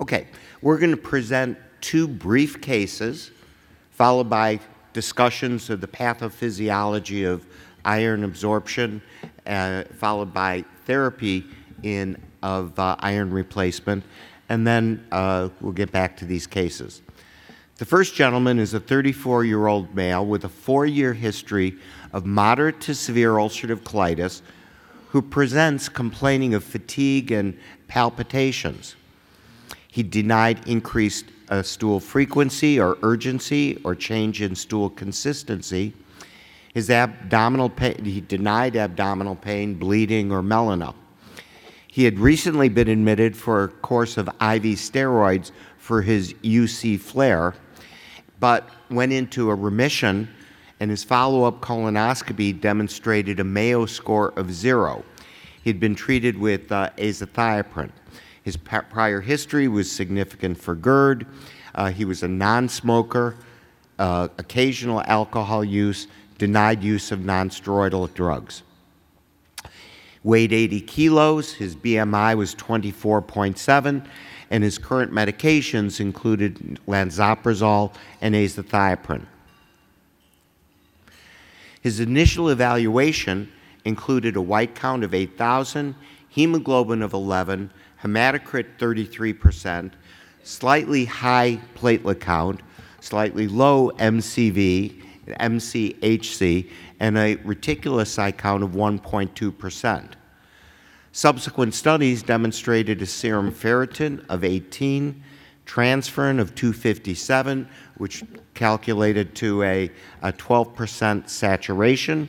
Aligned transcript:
Okay, 0.00 0.28
we're 0.62 0.78
going 0.78 0.92
to 0.92 0.96
present 0.96 1.58
two 1.80 2.06
brief 2.06 2.60
cases, 2.60 3.32
followed 3.90 4.30
by 4.30 4.60
discussions 4.92 5.70
of 5.70 5.80
the 5.80 5.88
pathophysiology 5.88 7.28
of 7.28 7.44
iron 7.84 8.22
absorption, 8.22 9.02
uh, 9.46 9.82
followed 9.94 10.32
by 10.32 10.64
therapy 10.84 11.44
in, 11.82 12.16
of 12.44 12.78
uh, 12.78 12.94
iron 13.00 13.32
replacement, 13.32 14.04
and 14.48 14.64
then 14.64 15.04
uh, 15.10 15.48
we'll 15.60 15.72
get 15.72 15.90
back 15.90 16.16
to 16.18 16.24
these 16.24 16.46
cases. 16.46 17.02
The 17.78 17.84
first 17.84 18.14
gentleman 18.14 18.60
is 18.60 18.74
a 18.74 18.80
34 18.80 19.44
year 19.44 19.66
old 19.66 19.94
male 19.96 20.24
with 20.24 20.44
a 20.44 20.48
four 20.48 20.86
year 20.86 21.12
history 21.12 21.76
of 22.12 22.24
moderate 22.24 22.80
to 22.82 22.94
severe 22.94 23.32
ulcerative 23.32 23.80
colitis 23.80 24.42
who 25.08 25.22
presents 25.22 25.88
complaining 25.88 26.54
of 26.54 26.62
fatigue 26.62 27.32
and 27.32 27.58
palpitations. 27.88 28.94
He 29.88 30.02
denied 30.02 30.66
increased 30.68 31.26
uh, 31.48 31.62
stool 31.62 31.98
frequency 31.98 32.78
or 32.78 32.98
urgency 33.02 33.80
or 33.84 33.94
change 33.94 34.42
in 34.42 34.54
stool 34.54 34.90
consistency. 34.90 35.94
His 36.74 36.90
abdominal 36.90 37.70
pain, 37.70 38.04
he 38.04 38.20
denied 38.20 38.76
abdominal 38.76 39.34
pain, 39.34 39.74
bleeding, 39.74 40.30
or 40.30 40.42
melena. 40.42 40.94
He 41.86 42.04
had 42.04 42.18
recently 42.18 42.68
been 42.68 42.88
admitted 42.88 43.36
for 43.36 43.64
a 43.64 43.68
course 43.68 44.18
of 44.18 44.28
IV 44.28 44.76
steroids 44.76 45.50
for 45.78 46.02
his 46.02 46.34
UC 46.34 47.00
flare, 47.00 47.54
but 48.38 48.68
went 48.90 49.12
into 49.12 49.50
a 49.50 49.54
remission, 49.54 50.28
and 50.80 50.90
his 50.90 51.02
follow 51.02 51.44
up 51.44 51.60
colonoscopy 51.60 52.60
demonstrated 52.60 53.40
a 53.40 53.44
Mayo 53.44 53.86
score 53.86 54.32
of 54.38 54.52
zero. 54.52 55.02
He 55.64 55.70
had 55.70 55.80
been 55.80 55.94
treated 55.94 56.38
with 56.38 56.70
uh, 56.70 56.90
azathioprine. 56.98 57.90
His 58.48 58.56
prior 58.56 59.20
history 59.20 59.68
was 59.68 59.92
significant 59.92 60.56
for 60.56 60.74
GERD. 60.74 61.26
Uh, 61.74 61.90
he 61.90 62.06
was 62.06 62.22
a 62.22 62.28
non 62.28 62.70
smoker, 62.70 63.36
uh, 63.98 64.28
occasional 64.38 65.02
alcohol 65.02 65.62
use, 65.62 66.06
denied 66.38 66.82
use 66.82 67.12
of 67.12 67.22
non 67.22 67.50
steroidal 67.50 68.14
drugs. 68.14 68.62
Weighed 70.24 70.54
80 70.54 70.80
kilos, 70.80 71.52
his 71.52 71.76
BMI 71.76 72.38
was 72.38 72.54
24.7, 72.54 74.06
and 74.50 74.64
his 74.64 74.78
current 74.78 75.12
medications 75.12 76.00
included 76.00 76.80
lansoprazole 76.88 77.92
and 78.22 78.34
azathioprine. 78.34 79.26
His 81.82 82.00
initial 82.00 82.48
evaluation 82.48 83.52
included 83.84 84.36
a 84.36 84.40
white 84.40 84.74
count 84.74 85.04
of 85.04 85.12
8,000, 85.12 85.94
hemoglobin 86.30 87.02
of 87.02 87.12
11, 87.12 87.70
hematocrit 88.02 88.66
33%, 88.78 89.92
slightly 90.42 91.04
high 91.04 91.60
platelet 91.74 92.20
count, 92.20 92.60
slightly 93.00 93.48
low 93.48 93.90
MCV, 93.98 95.02
MCHC, 95.26 96.70
and 97.00 97.18
a 97.18 97.36
reticulocyte 97.36 98.36
count 98.36 98.62
of 98.62 98.70
1.2%. 98.70 100.12
Subsequent 101.12 101.74
studies 101.74 102.22
demonstrated 102.22 103.02
a 103.02 103.06
serum 103.06 103.50
ferritin 103.52 104.24
of 104.28 104.44
18, 104.44 105.22
transferrin 105.66 106.40
of 106.40 106.54
257, 106.54 107.68
which 107.96 108.24
calculated 108.54 109.34
to 109.34 109.62
a, 109.62 109.90
a 110.22 110.32
12% 110.32 111.28
saturation, 111.28 112.28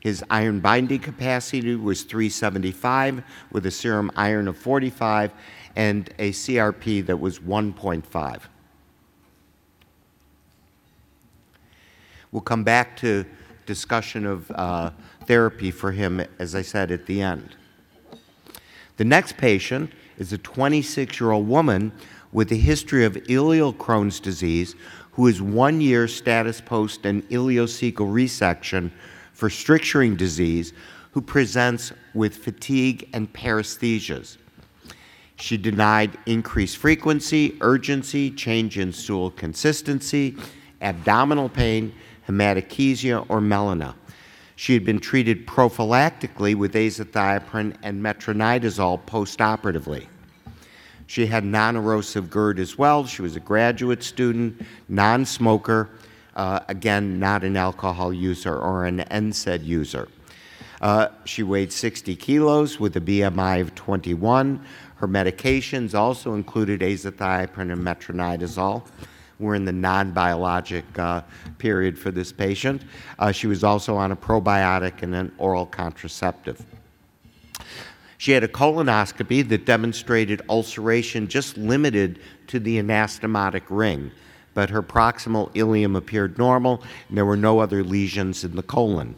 his 0.00 0.24
iron 0.30 0.60
binding 0.60 0.98
capacity 0.98 1.76
was 1.76 2.02
375 2.02 3.22
with 3.52 3.66
a 3.66 3.70
serum 3.70 4.10
iron 4.16 4.48
of 4.48 4.56
45 4.56 5.30
and 5.76 6.12
a 6.18 6.30
CRP 6.30 7.04
that 7.06 7.20
was 7.20 7.38
1.5. 7.38 8.40
We'll 12.32 12.40
come 12.40 12.64
back 12.64 12.96
to 12.98 13.26
discussion 13.66 14.24
of 14.24 14.50
uh, 14.52 14.90
therapy 15.26 15.70
for 15.70 15.92
him, 15.92 16.24
as 16.38 16.54
I 16.54 16.62
said 16.62 16.90
at 16.90 17.06
the 17.06 17.20
end. 17.20 17.56
The 18.96 19.04
next 19.04 19.36
patient 19.36 19.92
is 20.18 20.32
a 20.32 20.38
26 20.38 21.20
year 21.20 21.32
old 21.32 21.48
woman 21.48 21.92
with 22.32 22.52
a 22.52 22.56
history 22.56 23.04
of 23.04 23.14
ileal 23.14 23.74
Crohn's 23.74 24.20
disease 24.20 24.74
who 25.12 25.26
is 25.26 25.42
one 25.42 25.80
year 25.80 26.06
status 26.06 26.60
post 26.60 27.04
an 27.04 27.22
ileocecal 27.22 27.94
resection 27.94 28.90
for 29.40 29.48
stricturing 29.48 30.16
disease 30.16 30.74
who 31.12 31.22
presents 31.22 31.94
with 32.12 32.36
fatigue 32.36 33.08
and 33.14 33.32
paresthesias. 33.32 34.36
She 35.36 35.56
denied 35.56 36.18
increased 36.26 36.76
frequency, 36.76 37.56
urgency, 37.62 38.30
change 38.30 38.78
in 38.78 38.92
stool 38.92 39.30
consistency, 39.30 40.36
abdominal 40.82 41.48
pain, 41.48 41.94
hematochezia, 42.28 43.24
or 43.30 43.40
melena. 43.40 43.94
She 44.56 44.74
had 44.74 44.84
been 44.84 45.00
treated 45.00 45.46
prophylactically 45.46 46.54
with 46.54 46.74
azathioprine 46.74 47.76
and 47.82 48.04
metronidazole 48.04 49.02
postoperatively. 49.06 50.06
She 51.06 51.24
had 51.24 51.46
non 51.46 51.76
erosive 51.76 52.28
GERD 52.28 52.58
as 52.58 52.76
well. 52.76 53.06
She 53.06 53.22
was 53.22 53.36
a 53.36 53.40
graduate 53.40 54.02
student, 54.02 54.60
non 54.90 55.24
smoker, 55.24 55.88
uh, 56.36 56.60
again, 56.68 57.18
not 57.18 57.44
an 57.44 57.56
alcohol 57.56 58.12
user 58.12 58.56
or 58.56 58.84
an 58.84 58.98
NSAID 59.10 59.64
user. 59.64 60.08
Uh, 60.80 61.08
she 61.24 61.42
weighed 61.42 61.72
60 61.72 62.16
kilos 62.16 62.80
with 62.80 62.96
a 62.96 63.00
BMI 63.00 63.60
of 63.60 63.74
21. 63.74 64.64
Her 64.96 65.08
medications 65.08 65.94
also 65.94 66.34
included 66.34 66.80
azathioprine 66.80 67.72
and 67.72 67.82
metronidazole. 67.82 68.86
We're 69.38 69.54
in 69.54 69.64
the 69.64 69.72
non 69.72 70.12
biologic 70.12 70.84
uh, 70.98 71.22
period 71.58 71.98
for 71.98 72.10
this 72.10 72.32
patient. 72.32 72.82
Uh, 73.18 73.32
she 73.32 73.46
was 73.46 73.64
also 73.64 73.96
on 73.96 74.12
a 74.12 74.16
probiotic 74.16 75.02
and 75.02 75.14
an 75.14 75.32
oral 75.38 75.66
contraceptive. 75.66 76.64
She 78.18 78.32
had 78.32 78.44
a 78.44 78.48
colonoscopy 78.48 79.48
that 79.48 79.64
demonstrated 79.64 80.42
ulceration 80.50 81.26
just 81.26 81.56
limited 81.56 82.20
to 82.48 82.58
the 82.58 82.78
anastomotic 82.78 83.62
ring 83.70 84.10
but 84.54 84.70
her 84.70 84.82
proximal 84.82 85.52
ileum 85.54 85.96
appeared 85.96 86.38
normal, 86.38 86.82
and 87.08 87.16
there 87.16 87.24
were 87.24 87.36
no 87.36 87.60
other 87.60 87.82
lesions 87.82 88.44
in 88.44 88.56
the 88.56 88.62
colon. 88.62 89.14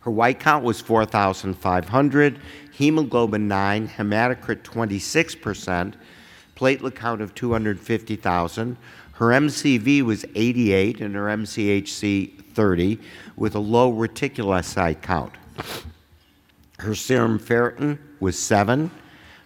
Her 0.00 0.10
white 0.10 0.40
count 0.40 0.64
was 0.64 0.80
4,500, 0.80 2.40
hemoglobin 2.72 3.46
9, 3.46 3.88
hematocrit 3.88 4.62
26%, 4.62 5.94
platelet 6.56 6.94
count 6.94 7.20
of 7.20 7.34
250,000. 7.34 8.76
Her 9.12 9.26
MCV 9.28 10.02
was 10.02 10.24
88 10.34 11.00
and 11.00 11.14
her 11.14 11.26
MCHC 11.26 12.44
30, 12.52 12.98
with 13.36 13.54
a 13.54 13.60
low 13.60 13.92
reticulocyte 13.92 15.02
count. 15.02 15.34
Her 16.80 16.96
serum 16.96 17.38
ferritin 17.38 17.98
was 18.18 18.36
7. 18.36 18.90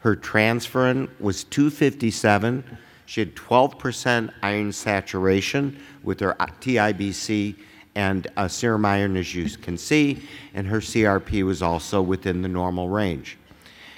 Her 0.00 0.16
transferrin 0.16 1.08
was 1.18 1.44
257 1.44 2.78
she 3.12 3.20
had 3.20 3.34
12% 3.34 4.32
iron 4.42 4.72
saturation 4.72 5.78
with 6.02 6.18
her 6.20 6.34
TIBC 6.62 7.54
and 7.94 8.26
uh, 8.38 8.48
serum 8.48 8.86
iron, 8.86 9.18
as 9.18 9.34
you 9.34 9.50
can 9.50 9.76
see, 9.76 10.26
and 10.54 10.66
her 10.66 10.80
CRP 10.80 11.44
was 11.44 11.60
also 11.60 12.00
within 12.00 12.40
the 12.40 12.48
normal 12.48 12.88
range. 12.88 13.36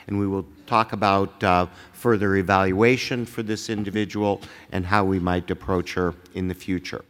And 0.09 0.19
we 0.19 0.27
will 0.27 0.45
talk 0.67 0.93
about 0.93 1.45
uh, 1.45 1.69
further 1.93 2.35
evaluation 2.35 3.25
for 3.25 3.45
this 3.45 3.71
individual 3.71 4.41
and 4.73 4.85
how 4.85 5.05
we 5.05 5.21
might 5.21 5.49
approach 5.49 5.95
her 5.95 6.17
in 6.35 6.49
the 6.49 6.55
future. 6.55 7.05